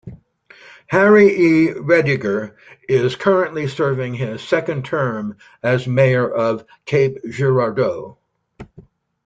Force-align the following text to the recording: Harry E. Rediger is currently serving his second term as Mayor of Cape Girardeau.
Harry 0.87 1.27
E. 1.27 1.73
Rediger 1.75 2.55
is 2.89 3.15
currently 3.15 3.67
serving 3.67 4.15
his 4.15 4.41
second 4.41 4.83
term 4.83 5.37
as 5.61 5.85
Mayor 5.85 6.27
of 6.27 6.65
Cape 6.87 7.19
Girardeau. 7.29 8.17